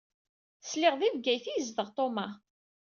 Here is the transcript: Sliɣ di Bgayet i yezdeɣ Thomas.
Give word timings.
Sliɣ 0.69 0.93
di 0.99 1.09
Bgayet 1.15 1.45
i 1.49 1.53
yezdeɣ 1.53 1.87
Thomas. 1.97 2.35